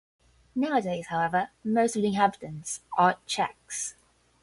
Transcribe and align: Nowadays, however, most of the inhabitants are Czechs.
Nowadays, 0.55 1.05
however, 1.09 1.49
most 1.63 1.95
of 1.95 2.01
the 2.01 2.07
inhabitants 2.07 2.81
are 2.97 3.17
Czechs. 3.27 3.93